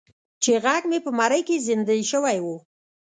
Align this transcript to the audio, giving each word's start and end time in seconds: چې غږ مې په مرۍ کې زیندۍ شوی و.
چې 0.43 0.51
غږ 0.63 0.83
مې 0.89 0.99
په 1.05 1.11
مرۍ 1.19 1.41
کې 1.47 1.63
زیندۍ 1.67 2.01
شوی 2.11 2.37
و. 2.41 2.47